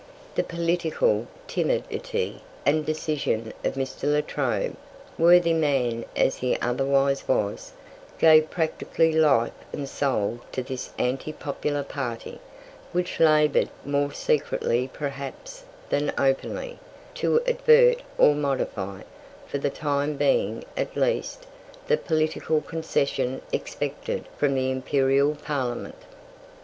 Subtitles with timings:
[0.33, 4.11] The political timidity and indecision of Mr.
[4.11, 4.75] La Trobe,
[5.15, 7.71] worthy man as he otherwise was,
[8.17, 12.39] gave practically life and soul to this anti popular party,
[12.91, 16.79] which laboured, more secretly perhaps than openly,
[17.13, 19.01] to avert or modify,
[19.45, 21.45] for the time being at least,
[21.85, 26.03] the political concession expected from the Imperial Parliament.